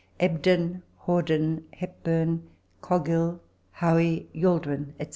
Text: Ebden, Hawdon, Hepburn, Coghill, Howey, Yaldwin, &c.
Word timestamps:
Ebden, 0.19 0.81
Hawdon, 1.05 1.63
Hepburn, 1.73 2.49
Coghill, 2.81 3.39
Howey, 3.81 4.25
Yaldwin, 4.33 4.93
&c. 4.99 5.09